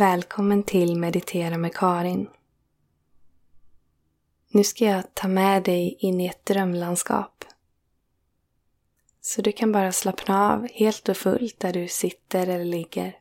Välkommen 0.00 0.62
till 0.62 0.96
Meditera 0.96 1.58
med 1.58 1.74
Karin. 1.74 2.30
Nu 4.48 4.64
ska 4.64 4.84
jag 4.84 5.14
ta 5.14 5.28
med 5.28 5.62
dig 5.62 5.96
in 5.98 6.20
i 6.20 6.26
ett 6.26 6.46
drömlandskap. 6.46 7.44
Så 9.20 9.42
du 9.42 9.52
kan 9.52 9.72
bara 9.72 9.92
slappna 9.92 10.52
av 10.52 10.68
helt 10.68 11.08
och 11.08 11.16
fullt 11.16 11.60
där 11.60 11.72
du 11.72 11.88
sitter 11.88 12.46
eller 12.46 12.64
ligger. 12.64 13.18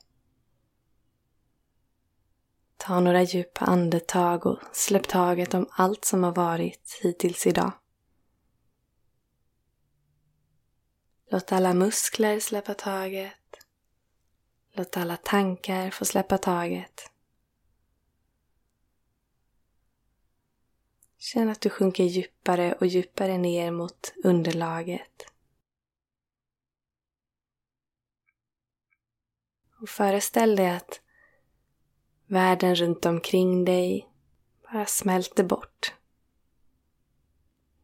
Ta 2.78 3.00
några 3.00 3.24
djupa 3.24 3.66
andetag 3.66 4.46
och 4.46 4.60
släpp 4.72 5.08
taget 5.08 5.54
om 5.54 5.68
allt 5.72 6.06
som 6.06 6.24
har 6.24 6.36
varit 6.36 7.00
hittills 7.04 7.48
idag. 7.48 7.72
Låt 11.32 11.52
alla 11.52 11.74
muskler 11.74 12.40
släppa 12.40 12.74
taget. 12.74 13.39
Låt 14.80 14.98
alla 14.98 15.18
tankar 15.18 15.92
få 15.92 16.06
släppa 16.06 16.38
taget. 16.38 17.12
Känn 21.18 21.50
att 21.50 21.62
du 21.62 21.70
sjunker 21.70 22.04
djupare 22.04 22.74
och 22.74 22.88
djupare 22.88 23.38
ner 23.38 23.72
mot 23.72 24.14
underlaget. 24.24 25.26
Och 29.82 29.90
föreställ 29.90 30.56
dig 30.56 30.70
att 30.70 31.02
världen 32.26 32.76
runt 32.76 33.06
omkring 33.06 33.66
dig 33.66 34.10
bara 34.62 34.86
smälter 34.86 35.44
bort. 35.44 35.94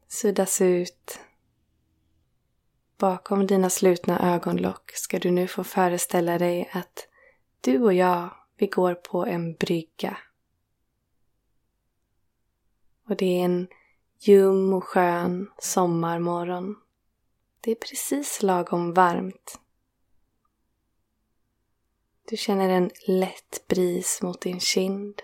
Suddas 0.07 0.61
ut 0.61 1.19
Bakom 2.97 3.47
dina 3.47 3.69
slutna 3.69 4.35
ögonlock 4.35 4.91
ska 4.91 5.19
du 5.19 5.31
nu 5.31 5.47
få 5.47 5.63
föreställa 5.63 6.37
dig 6.37 6.69
att 6.73 7.07
du 7.61 7.83
och 7.83 7.93
jag, 7.93 8.29
vi 8.57 8.67
går 8.67 8.95
på 8.95 9.25
en 9.25 9.53
brygga. 9.53 10.17
Och 13.07 13.15
det 13.15 13.39
är 13.39 13.45
en 13.45 13.67
ljum 14.19 14.73
och 14.73 14.83
skön 14.83 15.51
sommarmorgon. 15.57 16.75
Det 17.61 17.71
är 17.71 17.75
precis 17.75 18.43
lagom 18.43 18.93
varmt. 18.93 19.59
Du 22.29 22.37
känner 22.37 22.69
en 22.69 22.91
lätt 23.07 23.67
bris 23.67 24.19
mot 24.21 24.41
din 24.41 24.59
kind. 24.59 25.21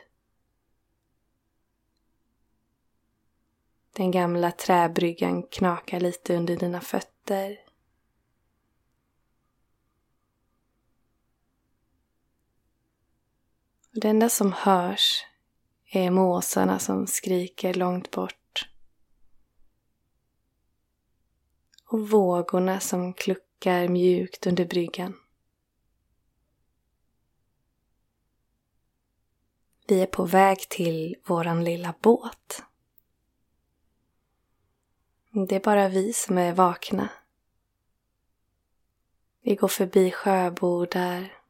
Den 3.95 4.11
gamla 4.11 4.51
träbryggan 4.51 5.43
knakar 5.43 5.99
lite 5.99 6.37
under 6.37 6.55
dina 6.55 6.81
fötter. 6.81 7.57
Det 13.91 14.09
enda 14.09 14.29
som 14.29 14.53
hörs 14.53 15.25
är 15.85 16.11
måsarna 16.11 16.79
som 16.79 17.07
skriker 17.07 17.73
långt 17.73 18.11
bort. 18.11 18.69
Och 21.85 22.09
vågorna 22.09 22.79
som 22.79 23.13
kluckar 23.13 23.87
mjukt 23.87 24.47
under 24.47 24.65
bryggan. 24.65 25.13
Vi 29.87 30.01
är 30.01 30.07
på 30.07 30.25
väg 30.25 30.59
till 30.69 31.15
våran 31.25 31.63
lilla 31.63 31.95
båt. 32.01 32.63
Det 35.47 35.55
är 35.55 35.59
bara 35.59 35.89
vi 35.89 36.13
som 36.13 36.37
är 36.37 36.53
vakna. 36.53 37.09
Vi 39.41 39.55
går 39.55 39.67
förbi 39.67 40.11
sjöbodar. 40.11 41.40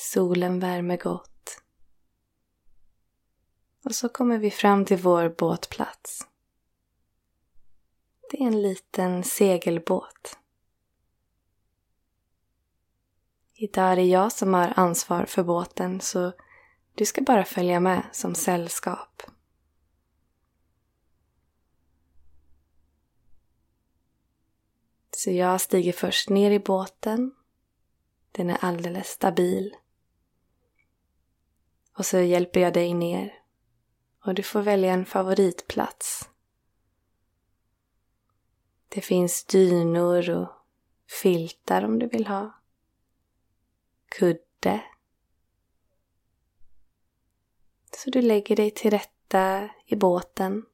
Solen 0.00 0.60
värmer 0.60 0.96
gott. 0.96 1.62
Och 3.84 3.94
så 3.94 4.08
kommer 4.08 4.38
vi 4.38 4.50
fram 4.50 4.84
till 4.84 4.96
vår 4.96 5.28
båtplats. 5.28 6.26
Det 8.30 8.42
är 8.42 8.46
en 8.46 8.62
liten 8.62 9.24
segelbåt. 9.24 10.38
Idag 13.54 13.92
är 13.92 13.96
det 13.96 14.04
jag 14.04 14.32
som 14.32 14.54
har 14.54 14.72
ansvar 14.76 15.24
för 15.24 15.42
båten 15.42 16.00
så 16.00 16.32
du 16.94 17.06
ska 17.06 17.22
bara 17.22 17.44
följa 17.44 17.80
med 17.80 18.02
som 18.12 18.34
sällskap. 18.34 19.22
Så 25.16 25.30
jag 25.30 25.60
stiger 25.60 25.92
först 25.92 26.28
ner 26.28 26.50
i 26.50 26.58
båten. 26.58 27.34
Den 28.32 28.50
är 28.50 28.64
alldeles 28.64 29.08
stabil. 29.08 29.76
Och 31.98 32.06
så 32.06 32.18
hjälper 32.18 32.60
jag 32.60 32.72
dig 32.72 32.94
ner. 32.94 33.34
Och 34.24 34.34
du 34.34 34.42
får 34.42 34.62
välja 34.62 34.92
en 34.92 35.06
favoritplats. 35.06 36.28
Det 38.88 39.00
finns 39.00 39.44
dynor 39.44 40.30
och 40.30 40.48
filtar 41.22 41.84
om 41.84 41.98
du 41.98 42.06
vill 42.06 42.26
ha. 42.26 42.60
Kudde. 44.08 44.82
Så 47.96 48.10
du 48.10 48.22
lägger 48.22 48.56
dig 48.56 48.70
till 48.70 48.90
rätta 48.90 49.70
i 49.86 49.96
båten. 49.96 50.66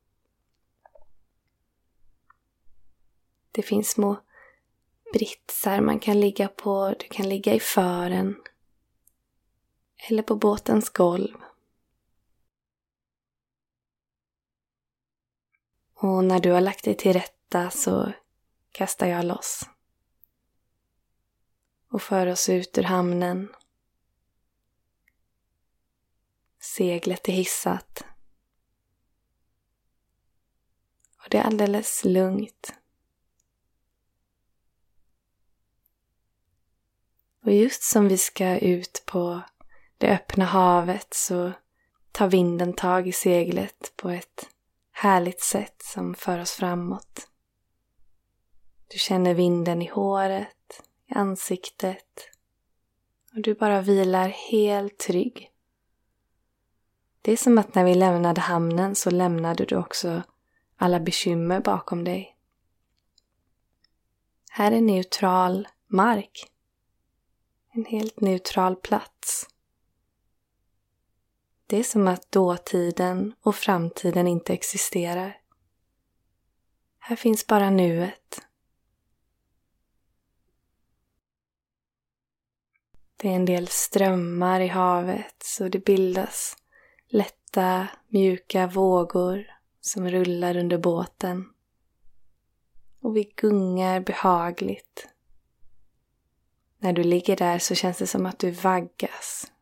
Det 3.52 3.62
finns 3.62 3.90
små 3.90 4.16
britsar 5.12 5.80
man 5.80 5.98
kan 5.98 6.20
ligga 6.20 6.48
på. 6.48 6.94
Du 6.98 7.08
kan 7.08 7.28
ligga 7.28 7.54
i 7.54 7.60
fören. 7.60 8.36
Eller 10.08 10.22
på 10.22 10.36
båtens 10.36 10.90
golv. 10.90 11.36
Och 15.94 16.24
när 16.24 16.40
du 16.40 16.50
har 16.50 16.60
lagt 16.60 16.84
dig 16.84 16.96
till 16.96 17.12
rätta 17.12 17.70
så 17.70 18.12
kastar 18.72 19.06
jag 19.06 19.24
loss. 19.24 19.68
Och 21.88 22.02
för 22.02 22.26
oss 22.26 22.48
ut 22.48 22.78
ur 22.78 22.82
hamnen. 22.82 23.54
Seglet 26.58 27.28
är 27.28 27.32
hissat. 27.32 28.04
Och 31.16 31.30
det 31.30 31.38
är 31.38 31.42
alldeles 31.42 32.04
lugnt. 32.04 32.74
Och 37.42 37.52
just 37.52 37.82
som 37.82 38.08
vi 38.08 38.18
ska 38.18 38.58
ut 38.58 39.02
på 39.06 39.42
det 40.04 40.10
öppna 40.10 40.44
havet 40.44 41.14
så 41.14 41.52
tar 42.12 42.28
vinden 42.28 42.72
tag 42.72 43.08
i 43.08 43.12
seglet 43.12 43.92
på 43.96 44.10
ett 44.10 44.48
härligt 44.92 45.40
sätt 45.40 45.82
som 45.82 46.14
för 46.14 46.40
oss 46.40 46.52
framåt. 46.52 47.28
Du 48.88 48.98
känner 48.98 49.34
vinden 49.34 49.82
i 49.82 49.86
håret, 49.88 50.82
i 51.10 51.14
ansiktet 51.14 52.30
och 53.34 53.42
du 53.42 53.54
bara 53.54 53.80
vilar 53.80 54.28
helt 54.28 54.98
trygg. 54.98 55.50
Det 57.22 57.32
är 57.32 57.36
som 57.36 57.58
att 57.58 57.74
när 57.74 57.84
vi 57.84 57.94
lämnade 57.94 58.40
hamnen 58.40 58.94
så 58.94 59.10
lämnade 59.10 59.64
du 59.64 59.76
också 59.76 60.22
alla 60.76 61.00
bekymmer 61.00 61.60
bakom 61.60 62.04
dig. 62.04 62.36
Här 64.50 64.72
är 64.72 64.80
neutral 64.80 65.68
mark. 65.86 66.50
En 67.72 67.84
helt 67.84 68.20
neutral 68.20 68.76
plats. 68.76 69.48
Det 71.66 71.76
är 71.76 71.82
som 71.82 72.08
att 72.08 72.32
dåtiden 72.32 73.34
och 73.40 73.54
framtiden 73.54 74.26
inte 74.28 74.52
existerar. 74.52 75.40
Här 76.98 77.16
finns 77.16 77.46
bara 77.46 77.70
nuet. 77.70 78.40
Det 83.16 83.28
är 83.28 83.32
en 83.32 83.44
del 83.44 83.68
strömmar 83.68 84.60
i 84.60 84.68
havet 84.68 85.36
så 85.42 85.68
det 85.68 85.84
bildas 85.84 86.56
lätta, 87.06 87.88
mjuka 88.08 88.66
vågor 88.66 89.46
som 89.80 90.10
rullar 90.10 90.56
under 90.56 90.78
båten. 90.78 91.50
Och 93.00 93.16
vi 93.16 93.32
gungar 93.36 94.00
behagligt 94.00 95.08
när 96.78 96.92
du 96.92 97.04
ligger 97.04 97.36
där 97.36 97.58
så 97.58 97.74
känns 97.74 97.98
det 97.98 98.06
som 98.06 98.26
att 98.26 98.38
du 98.38 98.50
vaggas. 98.50 99.52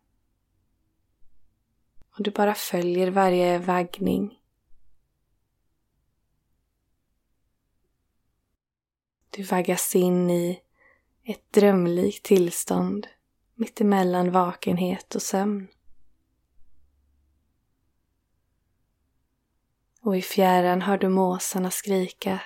Och 2.22 2.24
du 2.24 2.30
bara 2.30 2.54
följer 2.54 3.10
varje 3.10 3.58
vaggning. 3.58 4.38
Du 9.30 9.42
vaggas 9.42 9.96
in 9.96 10.30
i 10.30 10.60
ett 11.24 11.52
drömlikt 11.52 12.24
tillstånd 12.24 13.06
mittemellan 13.54 14.32
vakenhet 14.32 15.14
och 15.14 15.22
sömn. 15.22 15.68
Och 20.00 20.16
i 20.16 20.22
fjärran 20.22 20.82
hör 20.82 20.98
du 20.98 21.08
måsarna 21.08 21.70
skrika 21.70 22.40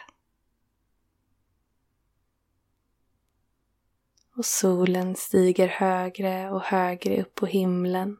Och 4.36 4.44
solen 4.44 5.16
stiger 5.16 5.68
högre 5.68 6.50
och 6.50 6.62
högre 6.62 7.22
upp 7.22 7.34
på 7.34 7.46
himlen. 7.46 8.16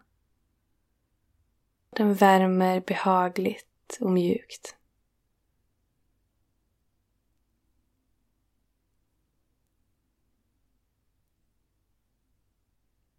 Den 1.96 2.14
värmer 2.14 2.80
behagligt 2.80 3.98
och 4.00 4.10
mjukt. 4.10 4.76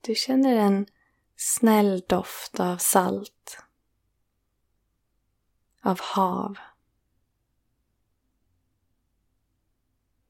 Du 0.01 0.15
känner 0.15 0.55
en 0.55 0.85
snäll 1.35 2.03
doft 2.07 2.59
av 2.59 2.77
salt, 2.77 3.57
av 5.81 5.99
hav. 6.01 6.57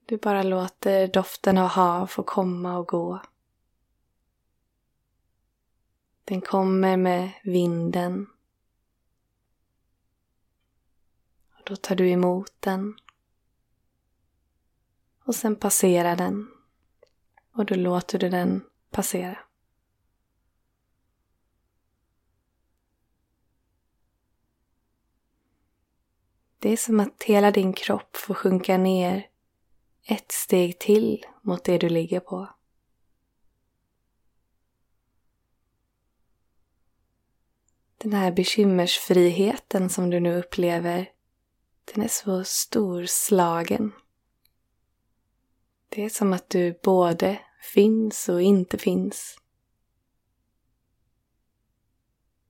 Du 0.06 0.18
bara 0.18 0.44
låter 0.44 1.08
doften 1.08 1.58
av 1.58 1.68
hav 1.68 2.08
få 2.08 2.24
komma 2.24 2.78
och 2.78 2.88
gå. 2.88 3.22
Den 6.24 6.42
kommer 6.42 6.98
med 6.98 7.32
vinden. 7.44 8.28
Och 11.54 11.56
då 11.68 11.75
tar 11.75 11.96
du 11.96 12.10
emot 12.10 12.54
den. 12.60 13.00
Och 15.24 15.36
sen 15.36 15.56
passerar 15.56 16.16
den. 16.16 16.52
Och 17.52 17.66
då 17.66 17.75
låter 17.75 18.19
du 18.19 18.30
den 18.30 18.64
passera. 18.90 19.38
Det 26.60 26.69
är 26.69 26.78
som 26.78 27.00
att 27.00 27.24
hela 27.24 27.52
din 27.52 27.74
kropp 27.74 28.18
får 28.18 28.34
sjunka 28.34 28.78
ner 28.78 29.30
ett 30.04 30.31
steg 30.31 30.80
till 30.80 31.25
mot 31.42 31.64
det 31.64 31.78
du 31.78 31.90
ligger 31.90 32.19
på. 32.19 32.50
Den 37.98 38.14
här 38.14 38.31
bekymmersfriheten 38.31 39.90
som 39.90 40.10
du 40.10 40.19
nu 40.19 40.38
upplever, 40.38 41.17
den 41.94 42.04
är 42.04 42.07
så 42.07 42.44
storslagen. 42.44 43.92
Det 45.89 46.06
är 46.06 46.10
som 46.10 46.34
att 46.34 46.50
du 46.50 46.80
både 46.84 47.39
finns 47.74 48.30
och 48.30 48.42
inte 48.42 48.78
finns. 48.78 49.38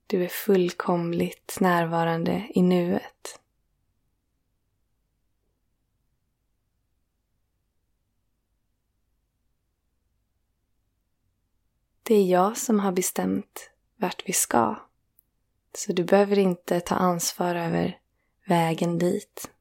Du 0.07 0.23
är 0.23 0.27
fullkomligt 0.27 1.57
närvarande 1.59 2.47
i 2.49 2.61
nuet. 2.61 3.39
Det 12.03 12.15
är 12.15 12.25
jag 12.25 12.57
som 12.57 12.79
har 12.79 12.91
bestämt 12.91 13.71
vart 13.95 14.23
vi 14.25 14.33
ska. 14.33 14.75
Så 15.73 15.93
du 15.93 16.03
behöver 16.03 16.37
inte 16.37 16.79
ta 16.79 16.95
ansvar 16.95 17.55
över 17.55 17.99
vägen 18.47 18.97
dit. 18.97 19.51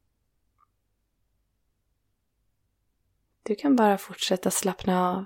Du 3.43 3.55
kan 3.55 3.77
bara 3.77 3.99
fortsätta 3.99 4.51
slappna 4.51 5.11
av. 5.11 5.25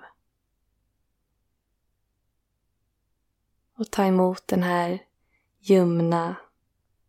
Och 3.75 3.91
ta 3.91 4.05
emot 4.05 4.49
den 4.49 4.62
här 4.62 5.07
ljumna, 5.59 6.37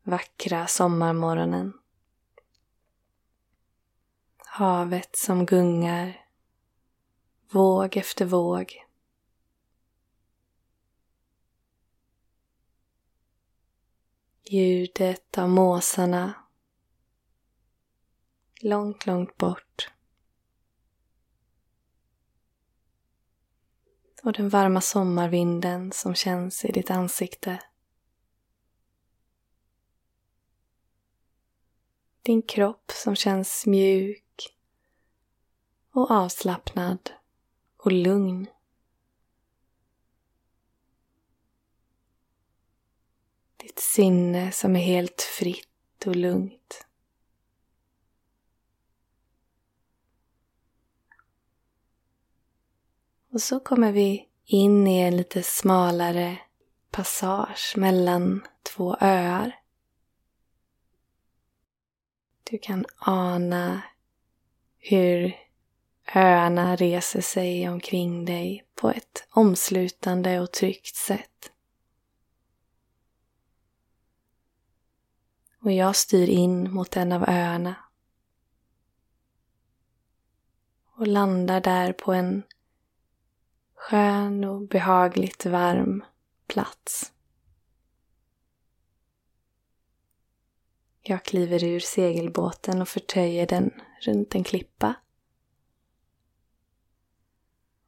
vackra 0.03 0.67
sommarmorgonen. 0.67 1.73
Havet 4.37 5.15
som 5.15 5.45
gungar, 5.45 6.25
våg 7.49 7.97
efter 7.97 8.25
våg. 8.25 8.85
Ljudet 14.43 15.37
av 15.37 15.49
måsarna 15.49 16.40
långt, 18.63 19.05
långt 19.05 19.37
bort. 19.37 19.91
Och 24.23 24.33
den 24.33 24.49
varma 24.49 24.81
sommarvinden 24.81 25.91
som 25.91 26.15
känns 26.15 26.65
i 26.65 26.71
ditt 26.71 26.91
ansikte. 26.91 27.63
Din 32.21 32.41
kropp 32.41 32.91
som 32.91 33.15
känns 33.15 33.65
mjuk 33.65 34.57
och 35.91 36.11
avslappnad 36.11 37.11
och 37.77 37.91
lugn. 37.91 38.47
Ditt 43.57 43.79
sinne 43.79 44.51
som 44.51 44.75
är 44.75 44.79
helt 44.79 45.21
fritt 45.21 46.05
och 46.05 46.15
lugnt. 46.15 46.85
Och 53.31 53.41
så 53.41 53.59
kommer 53.59 53.91
vi 53.91 54.27
in 54.45 54.87
i 54.87 54.99
en 54.99 55.17
lite 55.17 55.43
smalare 55.43 56.37
passage 56.91 57.73
mellan 57.77 58.47
två 58.63 58.95
öar. 59.01 59.59
Du 62.43 62.57
kan 62.57 62.85
ana 62.97 63.81
hur 64.77 65.37
öarna 66.15 66.75
reser 66.75 67.21
sig 67.21 67.69
omkring 67.69 68.25
dig 68.25 68.65
på 68.75 68.89
ett 68.89 69.27
omslutande 69.29 70.39
och 70.39 70.51
tryggt 70.51 70.95
sätt. 70.95 71.51
och 75.63 75.71
jag 75.71 75.95
styr 75.95 76.29
in 76.29 76.73
mot 76.73 76.97
en 76.97 77.11
av 77.11 77.23
öarna 77.29 77.75
och 80.95 81.07
landar 81.07 81.61
där 81.61 81.93
på 81.93 82.13
en 82.13 82.43
skön 83.81 84.43
och 84.43 84.61
behagligt 84.67 85.45
varm 85.45 86.05
plats. 86.47 87.13
Jag 91.01 91.25
kliver 91.25 91.63
ur 91.63 91.79
segelbåten 91.79 92.81
och 92.81 92.87
förtöjer 92.87 93.47
den 93.47 93.71
runt 94.01 94.35
en 94.35 94.43
klippa. 94.43 94.93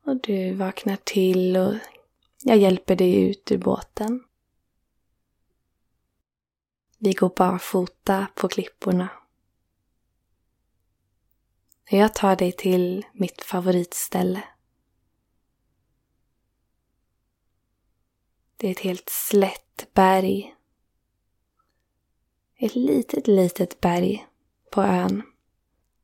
Och 0.06 0.22
du 0.22 0.54
vaknar 0.54 0.98
till 1.04 1.58
och 1.58 1.74
jag 2.44 2.58
hjälper 2.58 2.96
dig 2.96 3.30
ut 3.30 3.52
ur 3.52 3.58
båten. 3.58 4.24
Vi 6.98 7.14
går 7.14 7.34
barfota 7.36 8.28
på 8.36 8.48
klipporna. 8.48 9.10
Jag 11.90 12.16
tar 12.16 12.36
dig 12.36 12.52
till 12.52 13.06
mitt 13.14 13.42
favoritställe. 13.42 14.44
Det 18.64 18.68
är 18.68 18.72
ett 18.72 18.80
helt 18.80 19.10
slätt 19.10 19.88
berg. 19.94 20.56
Ett 22.58 22.76
litet, 22.76 23.28
litet 23.28 23.82
berg 23.82 24.28
på 24.72 24.82
ön. 24.82 25.24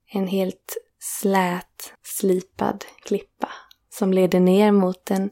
En 0.06 0.28
helt 0.28 0.78
slät, 1.00 1.94
slipad 2.04 2.86
klippa 3.02 3.50
som 3.90 4.14
leder 4.14 4.40
ner 4.40 4.72
mot 4.72 5.12
en 5.12 5.30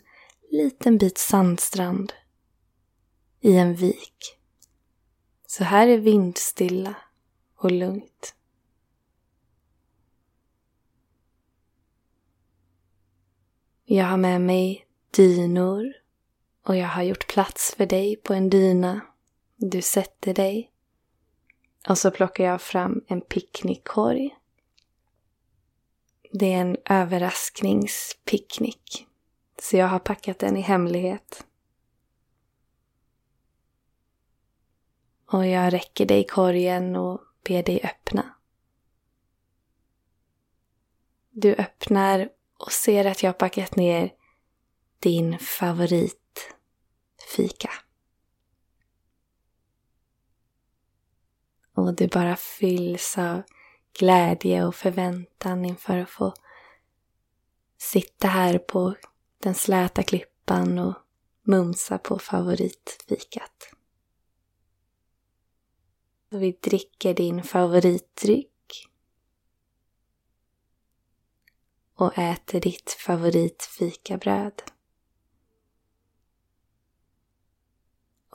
liten 0.52 0.98
bit 0.98 1.18
sandstrand 1.18 2.14
i 3.42 3.58
en 3.58 3.76
vik. 3.76 4.40
Så 5.48 5.64
här 5.64 5.88
är 5.88 5.98
vindstilla 5.98 6.96
och 7.56 7.72
lugnt. 7.72 8.36
Jag 13.86 14.06
har 14.06 14.18
med 14.18 14.42
mig 14.42 14.88
dynor 15.12 16.07
och 16.68 16.78
jag 16.78 16.88
har 16.88 17.04
gjort 17.04 17.28
plats 17.28 17.76
för 17.78 17.86
dig 17.86 18.16
på 18.16 18.34
en 18.34 18.50
dyna. 18.50 19.02
Du 19.56 19.82
sätter 19.82 20.34
dig 20.34 20.72
och 21.88 21.98
så 21.98 22.12
plockar 22.12 22.44
jag 22.44 22.62
fram 22.62 23.04
en 23.08 23.22
picknickkorg. 23.22 24.36
Det 26.32 26.54
är 26.54 26.62
en 26.62 26.78
överraskningspicknick. 26.86 29.08
Så 29.62 29.78
jag 29.78 29.88
har 29.88 30.00
packat 30.00 30.40
den 30.40 30.58
i 30.58 30.62
hemlighet. 30.62 31.44
och 35.32 35.48
jag 35.48 35.74
räcker 35.74 36.06
dig 36.06 36.26
korgen 36.26 36.96
och 36.96 37.22
ber 37.48 37.64
dig 37.64 37.82
öppna. 37.84 38.36
Du 41.30 41.56
öppnar 41.56 42.30
och 42.58 42.72
ser 42.72 43.06
att 43.06 43.24
jag 43.24 43.38
packat 43.38 43.76
ner 43.76 44.14
din 45.00 45.40
favorit. 45.40 46.57
Fika. 47.36 47.72
Och 51.74 51.96
du 51.96 52.08
bara 52.08 52.36
fylls 52.36 53.18
av 53.18 53.42
glädje 54.00 54.66
och 54.66 54.76
förväntan 54.76 55.66
inför 55.66 55.98
att 55.98 56.10
få 56.10 56.34
sitta 57.78 58.28
här 58.28 58.58
på 58.58 58.96
den 59.38 59.56
släta 59.56 60.04
klippan 60.04 60.80
och 60.80 60.96
mumsa 61.44 61.98
på 61.98 62.20
favoritfikat. 62.20 63.74
Och 66.32 66.44
vi 66.44 66.52
dricker 66.52 67.14
din 67.14 67.44
favoritdryck 67.44 68.88
och 71.94 72.18
äter 72.18 72.60
ditt 72.60 72.92
favoritfikabröd. 72.92 74.62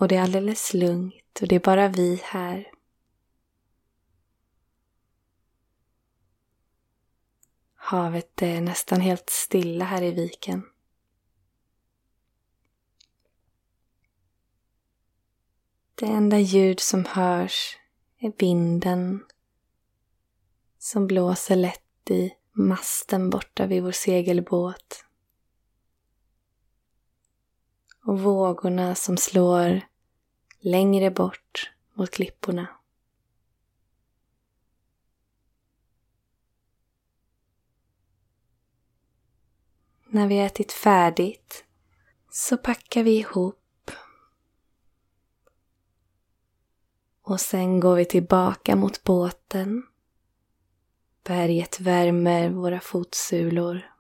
Och 0.02 0.09
det 0.09 0.16
är 0.16 0.23
alldeles 0.23 0.75
lugnt 0.75 1.38
och 1.42 1.49
det 1.49 1.54
är 1.54 1.61
bara 1.61 1.88
vi 1.88 2.21
här. 2.25 2.71
Havet 7.75 8.42
är 8.42 8.61
nästan 8.61 9.00
helt 9.00 9.30
stilla 9.30 9.85
här 9.85 10.02
i 10.02 10.11
viken. 10.11 10.62
Det 15.94 16.06
enda 16.06 16.38
ljud 16.38 16.80
som 16.80 17.04
hörs 17.04 17.78
är 18.18 18.32
vinden 18.38 19.25
som 20.78 21.06
blåser 21.06 21.56
lätt 21.56 22.11
i 22.11 22.30
masten 22.52 23.30
borta 23.30 23.66
vid 23.66 23.82
vår 23.82 23.92
segelbåt. 23.92 25.04
Och 28.04 28.21
vågorna 28.21 28.94
som 28.94 29.16
slår 29.16 29.91
längre 30.62 31.11
bort 31.11 31.73
mot 31.95 32.11
klipporna. 32.11 32.66
När 40.07 40.28
vi 40.28 40.38
ätit 40.38 40.73
färdigt 40.73 41.64
så 42.31 42.57
packar 42.57 43.02
vi 43.02 43.19
ihop 43.19 43.90
och 47.23 47.40
sen 47.40 47.81
går 47.81 47.97
vi 47.97 48.04
tillbaka 48.04 48.76
mot 48.76 49.04
båten. 49.04 49.87
Berget 51.25 51.81
värmer 51.81 52.50
våra 52.50 52.81
fotsulor. 52.81 53.91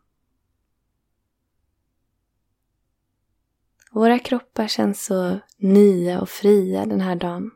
Våra 3.94 4.18
kroppar 4.18 4.68
känns 4.68 5.04
så 5.04 5.40
nya 5.56 6.20
och 6.20 6.28
fria 6.28 6.86
den 6.86 7.00
här 7.00 7.16
dagen. 7.16 7.50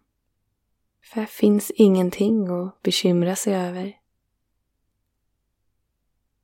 För 1.02 1.20
här 1.20 1.26
finns 1.26 1.70
ingenting 1.70 2.48
att 2.48 2.82
bekymra 2.82 3.36
sig 3.36 3.54
över. 3.54 4.00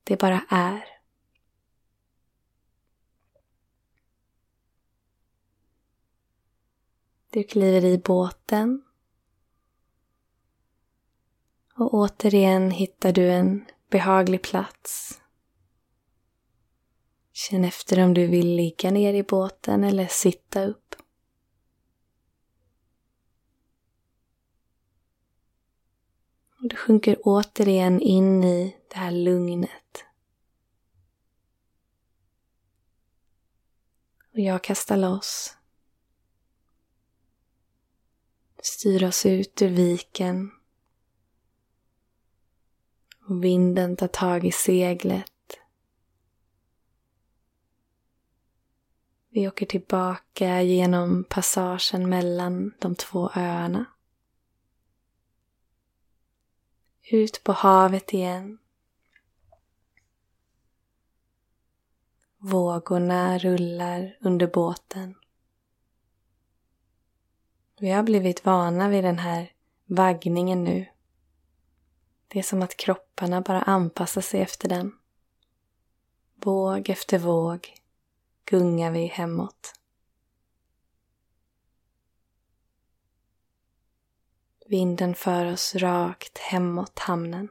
Det 0.05 0.17
bara 0.17 0.45
är. 0.49 0.85
Du 7.31 7.43
kliver 7.43 7.85
i 7.85 7.99
båten 7.99 8.83
och 11.75 11.95
återigen 11.95 12.71
hittar 12.71 13.13
du 13.13 13.31
en 13.31 13.67
behaglig 13.91 14.43
plats. 14.43 15.22
Känn 17.33 17.65
efter 17.65 18.05
om 18.05 18.15
du 18.15 18.27
vill 18.27 18.57
ligga 18.57 18.91
ner 18.91 19.15
i 19.15 19.23
båten 19.23 19.85
eller 19.85 20.07
sitta 20.07 20.65
upp. 20.65 20.95
Och 26.59 26.69
du 26.69 26.77
sjunker 26.77 27.17
återigen 27.23 28.01
in 28.01 28.45
i 28.45 28.77
det 28.89 28.97
här 28.97 29.11
lugnet. 29.11 30.05
Och 34.33 34.41
jag 34.41 34.65
kastar 34.65 34.97
loss. 34.97 35.57
Styr 38.63 39.05
oss 39.05 39.27
ut 39.27 39.63
ur 39.63 39.69
viken 39.69 40.51
och 43.29 43.45
vinden 43.45 43.97
tar 43.97 44.09
tag 44.09 44.45
i 44.45 44.53
seglet. 44.53 45.32
Vi 49.35 49.49
åker 49.49 49.67
tillbaka 49.67 50.63
genom 50.63 51.25
passagen 51.25 52.09
mellan 52.09 52.75
de 52.79 52.95
två 52.95 53.31
öarna. 53.37 53.85
Ut 57.11 57.45
på 57.45 57.53
havet 57.53 58.13
igen. 58.13 58.59
Vågorna 62.39 63.39
rullar 63.39 64.17
under 64.21 64.47
båten. 64.47 65.15
Vi 67.79 67.91
har 67.91 68.03
blivit 68.03 68.45
vana 68.45 68.89
vid 68.89 69.05
den 69.05 69.19
här 69.19 69.53
vaggningen 69.85 70.65
nu. 70.65 70.87
Det 72.29 72.39
är 72.39 72.43
som 72.43 72.63
att 72.63 72.77
kropparna 72.77 73.41
bara 73.41 73.63
anpassar 73.63 74.21
sig 74.21 74.41
efter 74.41 74.69
den. 74.69 74.93
Våg 76.35 76.91
efter 76.91 77.19
våg 77.19 77.82
gungar 78.53 78.91
vi 78.91 79.07
hemåt. 79.07 79.73
Vinden 84.67 85.15
för 85.15 85.53
oss 85.53 85.75
rakt 85.75 86.39
hemåt 86.39 86.99
hamnen. 86.99 87.49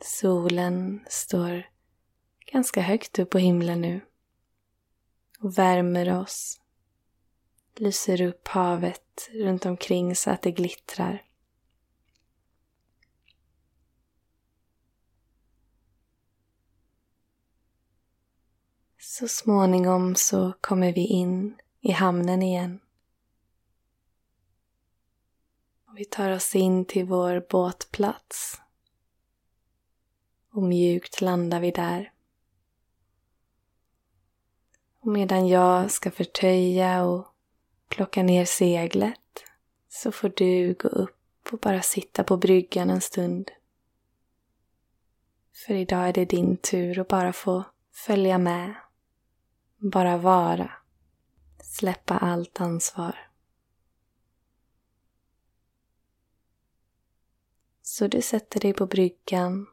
Solen 0.00 1.04
står 1.08 1.70
ganska 2.52 2.80
högt 2.82 3.18
upp 3.18 3.30
på 3.30 3.38
himlen 3.38 3.80
nu 3.80 4.00
och 5.38 5.58
värmer 5.58 6.20
oss 6.20 6.60
lyser 7.76 8.20
upp 8.20 8.48
havet 8.48 9.30
runt 9.32 9.66
omkring 9.66 10.16
så 10.16 10.30
att 10.30 10.42
det 10.42 10.50
glittrar. 10.50 11.31
Så 19.12 19.28
småningom 19.28 20.14
så 20.14 20.52
kommer 20.60 20.92
vi 20.92 21.06
in 21.06 21.56
i 21.80 21.92
hamnen 21.92 22.42
igen. 22.42 22.80
vi 25.96 26.04
tar 26.04 26.30
oss 26.30 26.54
in 26.54 26.84
till 26.84 27.04
vår 27.04 27.46
båtplats. 27.50 28.60
Och 30.52 30.62
mjukt 30.62 31.20
landar 31.20 31.60
vi 31.60 31.70
där. 31.70 32.12
Och 35.00 35.06
medan 35.06 35.48
jag 35.48 35.90
ska 35.90 36.10
förtöja 36.10 37.04
och 37.04 37.26
plocka 37.88 38.22
ner 38.22 38.44
seglet 38.44 39.44
så 39.88 40.12
får 40.12 40.32
du 40.36 40.74
gå 40.74 40.88
upp 40.88 41.48
och 41.52 41.58
bara 41.58 41.82
sitta 41.82 42.24
på 42.24 42.36
bryggan 42.36 42.90
en 42.90 43.00
stund. 43.00 43.50
För 45.66 45.74
idag 45.74 46.08
är 46.08 46.12
det 46.12 46.24
din 46.24 46.56
tur 46.56 46.98
att 46.98 47.08
bara 47.08 47.32
få 47.32 47.64
följa 47.92 48.38
med. 48.38 48.81
Bara 49.82 50.16
vara. 50.16 50.70
Släppa 51.62 52.18
allt 52.18 52.60
ansvar. 52.60 53.30
Så 57.82 58.06
du 58.06 58.22
sätter 58.22 58.60
dig 58.60 58.72
på 58.72 58.86
bryggan 58.86 59.66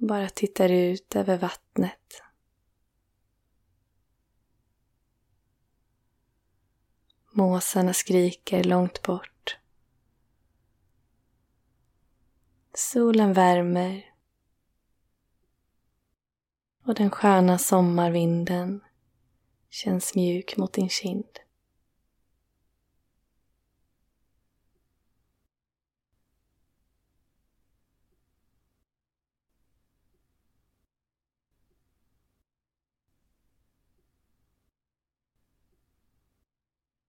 och 0.00 0.06
bara 0.06 0.28
tittar 0.28 0.68
ut 0.68 1.16
över 1.16 1.38
vattnet 1.38 2.22
Måsarna 7.36 7.92
skriker 7.92 8.64
långt 8.64 9.02
bort. 9.02 9.58
Solen 12.74 13.32
värmer 13.32 14.14
och 16.84 16.94
den 16.94 17.10
sköna 17.10 17.58
sommarvinden 17.58 18.80
känns 19.70 20.14
mjuk 20.14 20.56
mot 20.56 20.72
din 20.72 20.88
kind. 20.88 21.45